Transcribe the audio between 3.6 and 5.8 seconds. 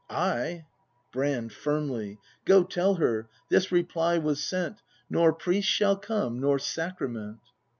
reply was sent: "Nor priest